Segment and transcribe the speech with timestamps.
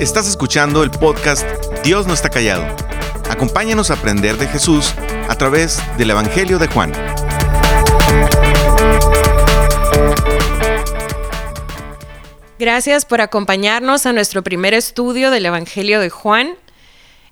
[0.00, 1.46] Estás escuchando el podcast
[1.84, 2.64] Dios no está callado.
[3.28, 4.94] Acompáñanos a aprender de Jesús
[5.28, 6.90] a través del Evangelio de Juan.
[12.58, 16.54] Gracias por acompañarnos a nuestro primer estudio del Evangelio de Juan.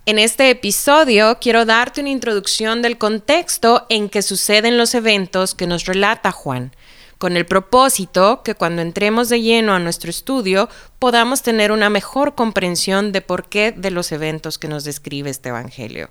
[0.04, 5.66] En este episodio quiero darte una introducción del contexto en que suceden los eventos que
[5.66, 6.72] nos relata Juan
[7.18, 12.34] con el propósito que cuando entremos de lleno a nuestro estudio podamos tener una mejor
[12.34, 16.10] comprensión de por qué de los eventos que nos describe este Evangelio.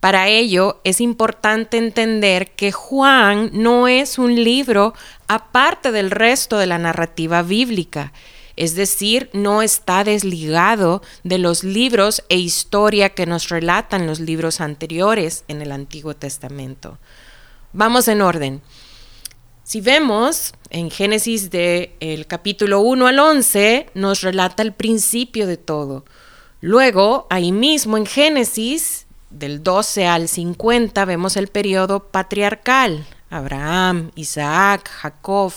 [0.00, 4.94] Para ello es importante entender que Juan no es un libro
[5.26, 8.12] aparte del resto de la narrativa bíblica,
[8.54, 14.60] es decir, no está desligado de los libros e historia que nos relatan los libros
[14.60, 16.98] anteriores en el Antiguo Testamento.
[17.72, 18.62] Vamos en orden.
[19.68, 26.06] Si vemos en Génesis del capítulo 1 al 11, nos relata el principio de todo.
[26.62, 34.88] Luego, ahí mismo en Génesis, del 12 al 50, vemos el periodo patriarcal, Abraham, Isaac,
[34.88, 35.52] Jacob.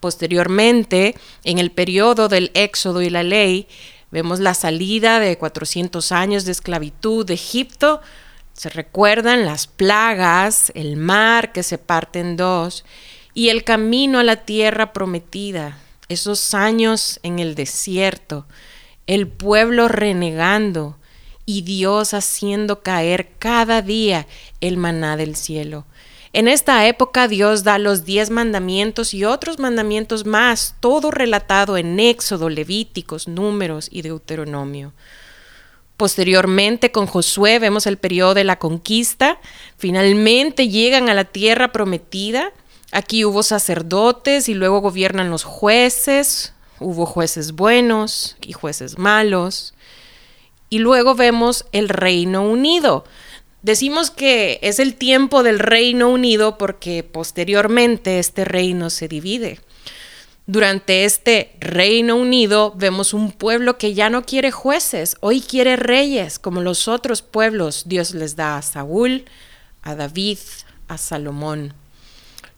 [0.00, 1.14] Posteriormente,
[1.44, 3.68] en el periodo del Éxodo y la ley,
[4.10, 8.00] vemos la salida de 400 años de esclavitud de Egipto.
[8.54, 12.82] Se recuerdan las plagas, el mar que se parte en dos
[13.36, 15.76] y el camino a la tierra prometida,
[16.08, 18.46] esos años en el desierto,
[19.06, 20.96] el pueblo renegando
[21.44, 24.26] y Dios haciendo caer cada día
[24.62, 25.84] el maná del cielo.
[26.32, 32.00] En esta época Dios da los diez mandamientos y otros mandamientos más, todo relatado en
[32.00, 34.94] Éxodo, Levíticos, Números y Deuteronomio.
[35.98, 39.38] Posteriormente con Josué vemos el periodo de la conquista,
[39.76, 42.54] finalmente llegan a la tierra prometida,
[42.92, 49.74] Aquí hubo sacerdotes y luego gobiernan los jueces, hubo jueces buenos y jueces malos.
[50.70, 53.04] Y luego vemos el Reino Unido.
[53.62, 59.60] Decimos que es el tiempo del Reino Unido porque posteriormente este reino se divide.
[60.46, 66.38] Durante este Reino Unido vemos un pueblo que ya no quiere jueces, hoy quiere reyes,
[66.38, 67.82] como los otros pueblos.
[67.86, 69.24] Dios les da a Saúl,
[69.82, 70.38] a David,
[70.86, 71.74] a Salomón.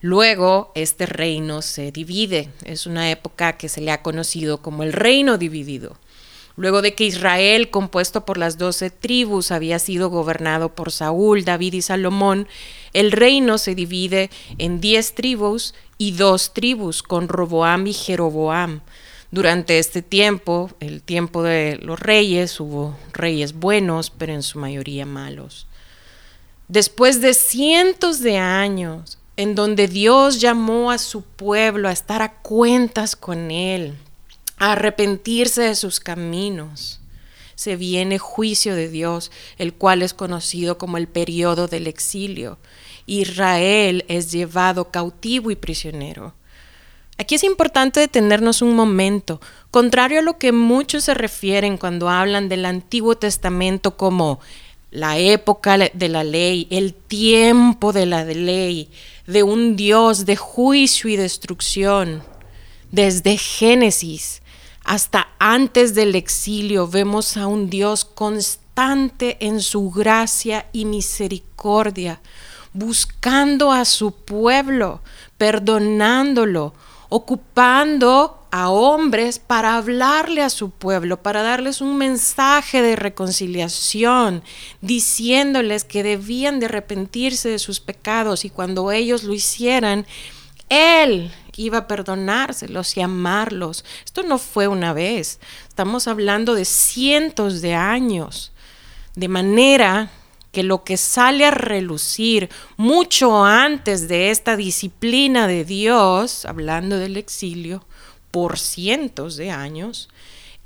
[0.01, 2.49] Luego este reino se divide.
[2.63, 5.97] Es una época que se le ha conocido como el reino dividido.
[6.55, 11.73] Luego de que Israel, compuesto por las doce tribus, había sido gobernado por Saúl, David
[11.73, 12.47] y Salomón,
[12.93, 18.81] el reino se divide en diez tribus y dos tribus, con Roboam y Jeroboam.
[19.31, 25.05] Durante este tiempo, el tiempo de los reyes, hubo reyes buenos, pero en su mayoría
[25.05, 25.67] malos.
[26.67, 32.33] Después de cientos de años, en donde Dios llamó a su pueblo a estar a
[32.41, 33.95] cuentas con Él,
[34.57, 36.99] a arrepentirse de sus caminos.
[37.55, 42.57] Se viene juicio de Dios, el cual es conocido como el periodo del exilio.
[43.05, 46.33] Israel es llevado cautivo y prisionero.
[47.17, 49.39] Aquí es importante detenernos un momento,
[49.71, 54.41] contrario a lo que muchos se refieren cuando hablan del Antiguo Testamento como
[54.91, 58.89] la época de la ley, el tiempo de la ley,
[59.27, 62.23] de un Dios de juicio y destrucción.
[62.91, 64.41] Desde Génesis
[64.83, 72.21] hasta antes del exilio vemos a un Dios constante en su gracia y misericordia,
[72.73, 75.01] buscando a su pueblo,
[75.37, 76.73] perdonándolo,
[77.09, 84.43] ocupando a hombres para hablarle a su pueblo, para darles un mensaje de reconciliación,
[84.81, 90.05] diciéndoles que debían de arrepentirse de sus pecados y cuando ellos lo hicieran,
[90.69, 93.83] Él iba a perdonárselos y amarlos.
[94.05, 98.51] Esto no fue una vez, estamos hablando de cientos de años,
[99.15, 100.11] de manera
[100.51, 107.17] que lo que sale a relucir mucho antes de esta disciplina de Dios, hablando del
[107.17, 107.85] exilio,
[108.31, 110.09] por cientos de años,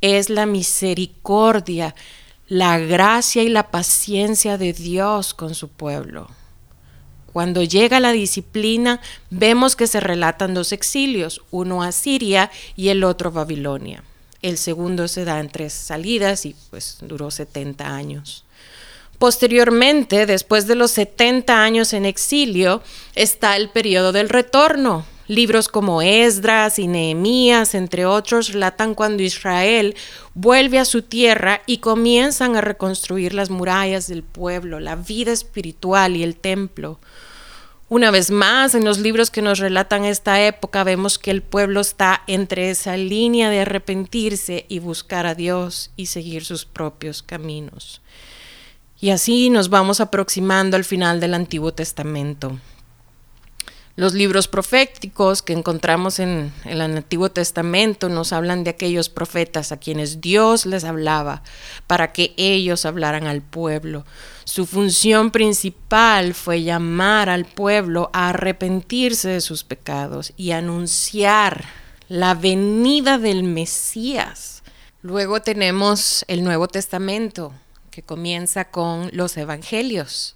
[0.01, 1.95] es la misericordia,
[2.47, 6.29] la gracia y la paciencia de Dios con su pueblo.
[7.31, 9.01] Cuando llega la disciplina,
[9.31, 14.03] vemos que se relatan dos exilios, uno a Siria y el otro a Babilonia.
[14.43, 18.45] El segundo se da en tres salidas y pues duró 70 años.
[19.17, 22.83] Posteriormente, después de los 70 años en exilio,
[23.15, 29.95] está el periodo del retorno, Libros como Esdras y Nehemías, entre otros, relatan cuando Israel
[30.33, 36.17] vuelve a su tierra y comienzan a reconstruir las murallas del pueblo, la vida espiritual
[36.17, 36.99] y el templo.
[37.87, 41.79] Una vez más, en los libros que nos relatan esta época, vemos que el pueblo
[41.79, 48.01] está entre esa línea de arrepentirse y buscar a Dios y seguir sus propios caminos.
[48.99, 52.57] Y así nos vamos aproximando al final del Antiguo Testamento.
[53.95, 59.77] Los libros proféticos que encontramos en, el Antiguo Testamento nos hablan de aquellos profetas a
[59.77, 61.43] quienes Dios les hablaba
[61.85, 64.03] para que ellos hablaran al pueblo.
[64.45, 71.63] Su función principal fue llamar al pueblo a arrepentirse de sus pecados y anunciar
[72.07, 74.63] la venida del Mesías.
[75.03, 77.53] Luego tenemos el Nuevo Testamento,
[77.91, 80.33] que comienza con los Evangelios.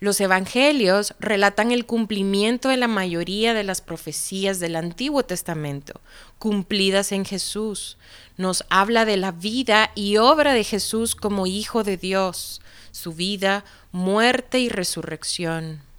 [0.00, 6.00] Los evangelios relatan el cumplimiento de la mayoría de las profecías del Antiguo Testamento,
[6.38, 7.98] cumplidas en Jesús.
[8.38, 12.62] Nos habla de la vida y obra de Jesús como Hijo de Dios,
[12.92, 15.89] su vida, muerte y resurrección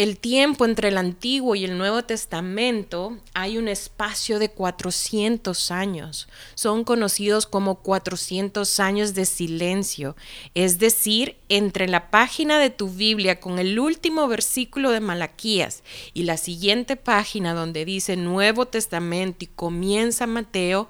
[0.00, 6.26] el tiempo entre el Antiguo y el Nuevo Testamento hay un espacio de 400 años.
[6.54, 10.16] Son conocidos como 400 años de silencio.
[10.54, 15.82] Es decir, entre la página de tu Biblia con el último versículo de Malaquías
[16.14, 20.88] y la siguiente página donde dice Nuevo Testamento y comienza Mateo,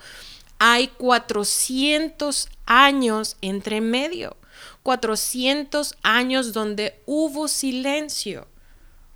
[0.61, 4.37] hay 400 años entre medio.
[4.85, 8.47] 400 años donde hubo silencio.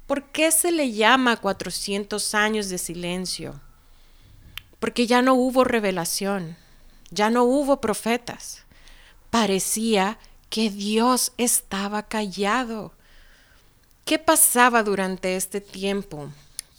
[0.06, 3.60] ¿Por qué se le llama 400 años de silencio?
[4.78, 6.56] Porque ya no hubo revelación,
[7.10, 8.64] ya no hubo profetas.
[9.30, 10.18] Parecía
[10.50, 12.92] que Dios estaba callado.
[14.04, 16.28] ¿Qué pasaba durante este tiempo?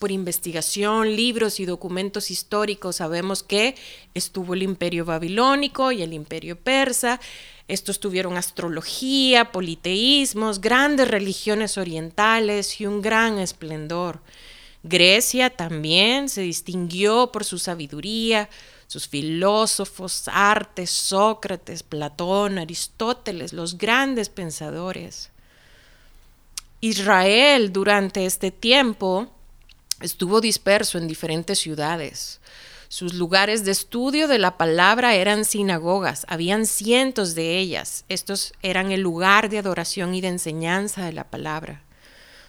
[0.05, 3.73] Por investigación, libros y documentos históricos sabemos que
[4.13, 7.19] estuvo el imperio babilónico y el imperio persa,
[7.67, 14.21] estos tuvieron astrología, politeísmos, grandes religiones orientales y un gran esplendor.
[14.83, 18.47] Grecia también se distinguió por su sabiduría,
[18.85, 25.31] sus filósofos, artes, Sócrates, Platón, Aristóteles, los grandes pensadores.
[26.79, 29.31] Israel durante este tiempo
[30.01, 32.41] estuvo disperso en diferentes ciudades.
[32.87, 38.05] Sus lugares de estudio de la palabra eran sinagogas, habían cientos de ellas.
[38.09, 41.84] Estos eran el lugar de adoración y de enseñanza de la palabra.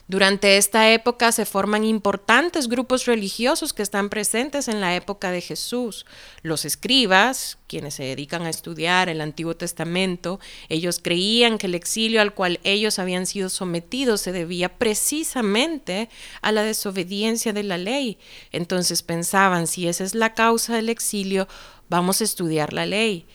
[0.08, 5.40] Durante esta época se forman importantes grupos religiosos que están presentes en la época de
[5.40, 6.06] Jesús.
[6.42, 10.38] Los escribas, quienes se dedican a estudiar el Antiguo Testamento,
[10.68, 16.08] ellos creían que el exilio al cual ellos habían sido sometidos se debía precisamente
[16.40, 18.18] a la desobediencia de la ley.
[18.52, 21.48] Entonces pensaban, si esa es la causa del exilio,
[21.88, 23.26] vamos a estudiar la ley.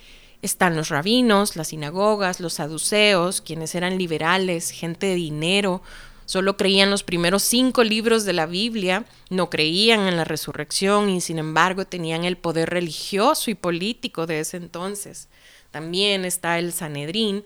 [0.42, 5.84] Están los rabinos, las sinagogas, los saduceos, quienes eran liberales, gente de dinero,
[6.32, 11.20] Solo creían los primeros cinco libros de la Biblia, no creían en la resurrección y
[11.20, 15.28] sin embargo tenían el poder religioso y político de ese entonces.
[15.72, 17.44] También está el Sanedrín.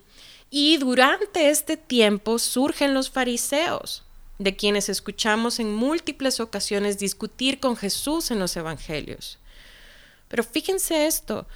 [0.51, 4.03] Y durante este tiempo surgen los fariseos,
[4.37, 9.39] de quienes escuchamos en múltiples ocasiones discutir con Jesús en los evangelios.
[10.27, 11.47] Pero fíjense esto,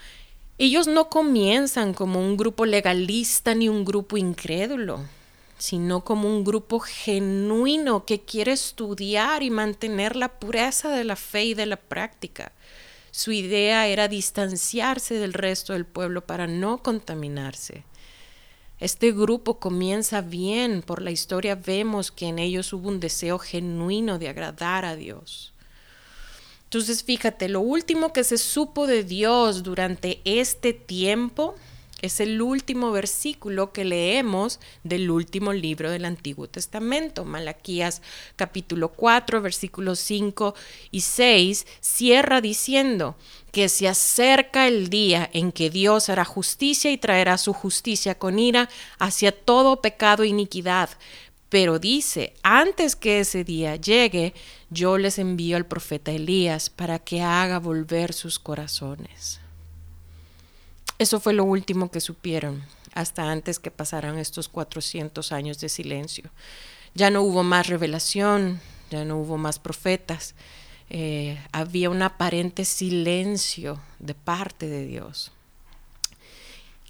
[0.58, 5.06] ellos no comienzan como un grupo legalista ni un grupo incrédulo
[5.60, 11.44] sino como un grupo genuino que quiere estudiar y mantener la pureza de la fe
[11.44, 12.54] y de la práctica.
[13.12, 17.84] Su idea era distanciarse del resto del pueblo para no contaminarse.
[18.80, 24.18] Este grupo comienza bien, por la historia vemos que en ellos hubo un deseo genuino
[24.18, 25.54] de agradar a Dios.
[26.64, 31.56] Entonces fíjate, lo último que se supo de Dios durante este tiempo
[32.02, 37.26] es el último versículo que leemos del último libro del Antiguo Testamento.
[37.26, 38.02] Malaquías
[38.36, 40.56] capítulo 4, versículos 5
[40.92, 43.16] y 6 cierra diciendo
[43.52, 48.40] que se acerca el día en que Dios hará justicia y traerá su justicia con
[48.40, 50.90] ira hacia todo pecado e iniquidad.
[51.50, 54.36] Pero dice, antes que ese día llegue,
[54.70, 59.40] yo les envío al profeta Elías para que haga volver sus corazones.
[61.00, 62.62] Eso fue lo último que supieron,
[62.94, 66.30] hasta antes que pasaran estos 400 años de silencio.
[66.94, 68.60] Ya no hubo más revelación,
[68.92, 70.36] ya no hubo más profetas.
[70.90, 75.32] Eh, había un aparente silencio de parte de Dios.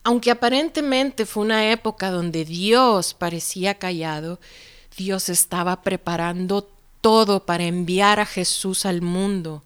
[0.03, 4.39] Aunque aparentemente fue una época donde Dios parecía callado,
[4.97, 6.67] Dios estaba preparando
[7.01, 9.61] todo para enviar a Jesús al mundo.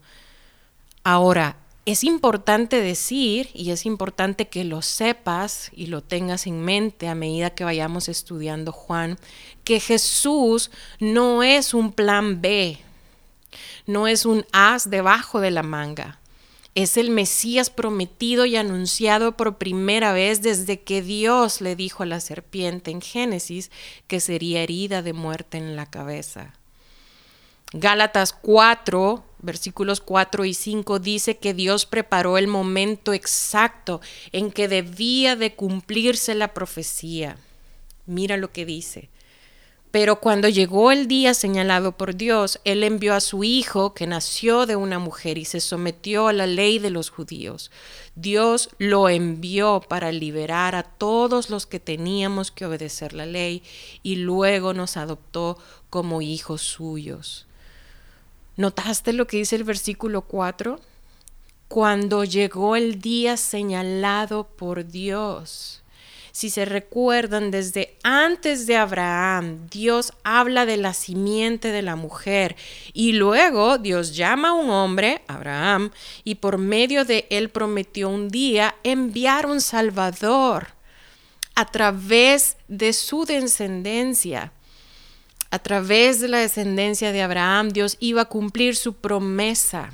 [1.02, 7.08] Ahora, Es importante decir, y es importante que lo sepas y lo tengas en mente
[7.08, 9.18] a medida que vayamos estudiando Juan,
[9.64, 12.78] que Jesús no es un plan B,
[13.86, 16.20] no es un as debajo de la manga.
[16.74, 22.06] Es el Mesías prometido y anunciado por primera vez desde que Dios le dijo a
[22.06, 23.70] la serpiente en Génesis
[24.08, 26.54] que sería herida de muerte en la cabeza.
[27.72, 34.00] Gálatas 4, versículos 4 y 5 dice que Dios preparó el momento exacto
[34.32, 37.36] en que debía de cumplirse la profecía.
[38.06, 39.10] Mira lo que dice.
[39.94, 44.66] Pero cuando llegó el día señalado por Dios, Él envió a su Hijo, que nació
[44.66, 47.70] de una mujer y se sometió a la ley de los judíos.
[48.16, 53.62] Dios lo envió para liberar a todos los que teníamos que obedecer la ley
[54.02, 55.58] y luego nos adoptó
[55.90, 57.46] como hijos suyos.
[58.56, 60.80] ¿Notaste lo que dice el versículo 4?
[61.68, 65.84] Cuando llegó el día señalado por Dios
[66.34, 72.56] si se recuerdan, desde antes de Abraham, Dios habla de la simiente de la mujer
[72.92, 75.92] y luego Dios llama a un hombre, Abraham,
[76.24, 80.66] y por medio de él prometió un día enviar un Salvador
[81.54, 84.50] a través de su descendencia.
[85.54, 89.92] A través de la descendencia de Abraham, Dios iba a cumplir su promesa.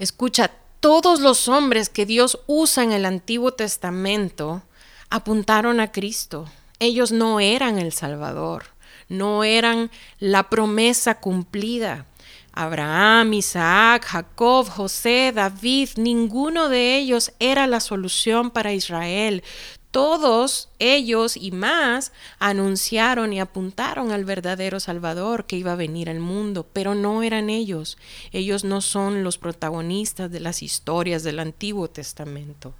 [0.00, 0.50] Escucha,
[0.80, 4.62] todos los hombres que Dios usa en el Antiguo Testamento
[5.10, 6.50] apuntaron a Cristo.
[6.80, 8.64] Ellos no eran el Salvador,
[9.08, 12.06] no eran la promesa cumplida.
[12.52, 19.44] Abraham, Isaac, Jacob, José, David, ninguno de ellos era la solución para Israel.
[19.90, 26.20] Todos ellos y más anunciaron y apuntaron al verdadero Salvador que iba a venir al
[26.20, 27.98] mundo, pero no eran ellos.
[28.30, 32.72] Ellos no son los protagonistas de las historias del Antiguo Testamento.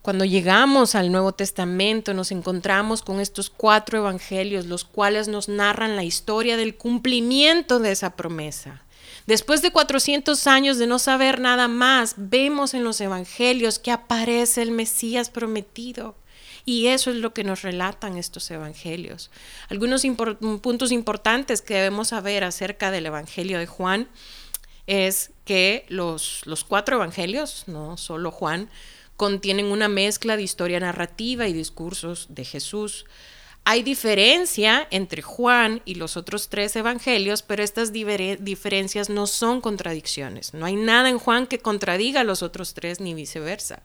[0.00, 5.96] Cuando llegamos al Nuevo Testamento nos encontramos con estos cuatro evangelios, los cuales nos narran
[5.96, 8.82] la historia del cumplimiento de esa promesa.
[9.28, 14.62] Después de 400 años de no saber nada más, vemos en los evangelios que aparece
[14.62, 16.16] el Mesías prometido.
[16.64, 19.30] Y eso es lo que nos relatan estos evangelios.
[19.68, 20.06] Algunos
[20.62, 24.08] puntos importantes que debemos saber acerca del evangelio de Juan
[24.86, 28.70] es que los, los cuatro evangelios, no solo Juan,
[29.18, 33.04] contienen una mezcla de historia narrativa y discursos de Jesús.
[33.70, 40.54] Hay diferencia entre Juan y los otros tres evangelios, pero estas diferencias no son contradicciones.
[40.54, 43.82] No hay nada en Juan que contradiga los otros tres ni viceversa.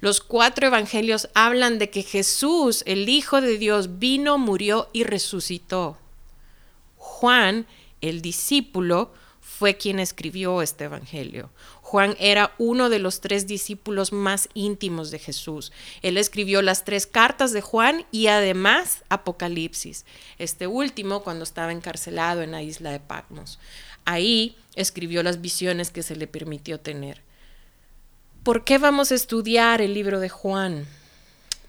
[0.00, 5.98] Los cuatro evangelios hablan de que Jesús, el Hijo de Dios, vino, murió y resucitó.
[6.96, 7.66] Juan,
[8.00, 9.12] el discípulo,
[9.58, 11.50] fue quien escribió este Evangelio.
[11.82, 15.72] Juan era uno de los tres discípulos más íntimos de Jesús.
[16.00, 20.04] Él escribió las tres cartas de Juan y además Apocalipsis,
[20.38, 23.58] este último cuando estaba encarcelado en la isla de Patmos.
[24.04, 27.22] Ahí escribió las visiones que se le permitió tener.
[28.44, 30.86] ¿Por qué vamos a estudiar el libro de Juan?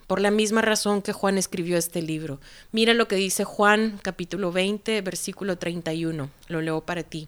[0.05, 2.39] Por la misma razón que Juan escribió este libro.
[2.72, 6.29] Mira lo que dice Juan capítulo 20, versículo 31.
[6.50, 7.27] Lo leo para ti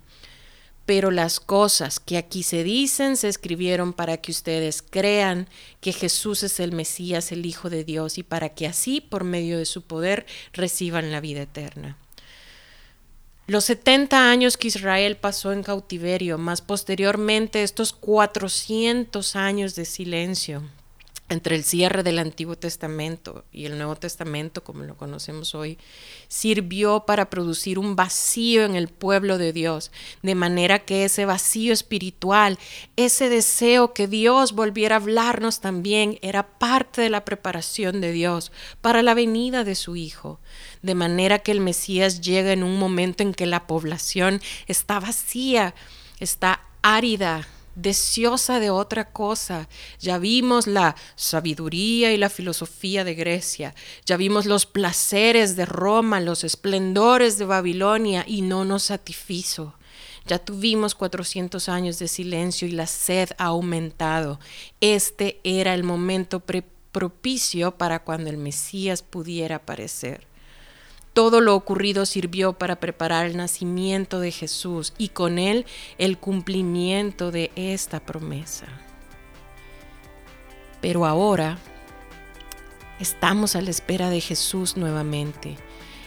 [0.92, 5.48] pero las cosas que aquí se dicen se escribieron para que ustedes crean
[5.80, 9.58] que Jesús es el Mesías, el Hijo de Dios, y para que así, por medio
[9.58, 11.96] de su poder, reciban la vida eterna.
[13.48, 20.62] Los 70 años que Israel pasó en cautiverio, más posteriormente estos 400 años de silencio,
[21.32, 25.78] entre el cierre del Antiguo Testamento y el Nuevo Testamento, como lo conocemos hoy,
[26.28, 31.72] sirvió para producir un vacío en el pueblo de Dios, de manera que ese vacío
[31.72, 32.60] espiritual,
[32.98, 38.52] ese deseo que Dios volviera a hablarnos también, era parte de la preparación de Dios
[38.82, 40.42] para la venida de su Hijo,
[40.82, 45.76] de manera que el Mesías llega en un momento en que la población está vacía,
[46.20, 49.68] está árida, deseosa de otra cosa.
[50.00, 53.76] Ya vimos la sabiduría y la filosofía de Grecia,
[54.06, 59.76] ya vimos los placeres de Roma, los esplendores de Babilonia y no nos satisfizo.
[60.28, 64.40] Ya tuvimos 400 años de silencio y la sed ha aumentado.
[64.80, 66.44] Este era el momento
[66.92, 70.31] propicio para cuando el Mesías pudiera aparecer.
[71.14, 75.66] Todo lo ocurrido sirvió para preparar el nacimiento de Jesús y con él
[75.98, 78.68] el cumplimiento de esta promesa.
[80.80, 81.58] Pero ahora
[83.00, 85.58] estamos a la espera de Jesús nuevamente.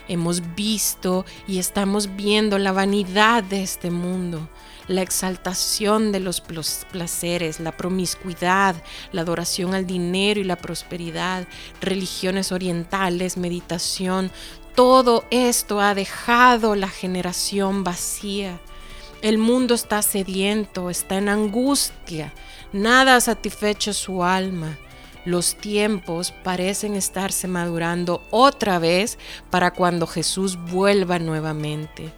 [0.07, 4.49] Hemos visto y estamos viendo la vanidad de este mundo,
[4.87, 8.75] la exaltación de los placeres, la promiscuidad,
[9.11, 11.47] la adoración al dinero y la prosperidad,
[11.81, 14.31] religiones orientales, meditación.
[14.75, 18.59] Todo esto ha dejado la generación vacía.
[19.21, 22.33] El mundo está sediento, está en angustia,
[22.73, 24.77] nada ha satisfecho su alma.
[25.23, 29.17] Los tiempos parecen estarse madurando otra vez
[29.49, 32.11] para cuando Jesús vuelva nuevamente.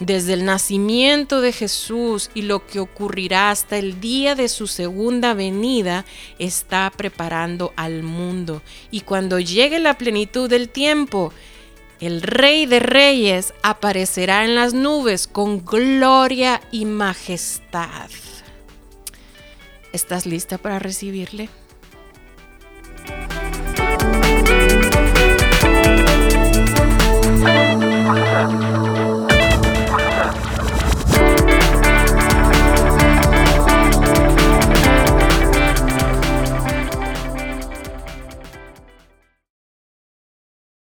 [0.00, 5.34] Desde el nacimiento de Jesús y lo que ocurrirá hasta el día de su segunda
[5.34, 6.06] venida,
[6.38, 8.62] está preparando al mundo.
[8.90, 11.34] Y cuando llegue la plenitud del tiempo,
[12.00, 18.08] el Rey de Reyes aparecerá en las nubes con gloria y majestad.
[19.92, 21.50] ¿Estás lista para recibirle?